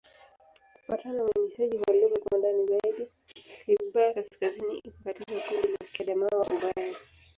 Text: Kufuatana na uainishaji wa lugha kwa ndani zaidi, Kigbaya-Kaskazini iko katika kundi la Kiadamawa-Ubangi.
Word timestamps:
Kufuatana 0.73 1.13
na 1.15 1.23
uainishaji 1.23 1.77
wa 1.77 1.93
lugha 1.95 2.15
kwa 2.29 2.37
ndani 2.37 2.67
zaidi, 2.67 3.07
Kigbaya-Kaskazini 3.65 4.77
iko 4.77 4.97
katika 5.03 5.39
kundi 5.39 5.67
la 5.67 5.87
Kiadamawa-Ubangi. 5.93 6.95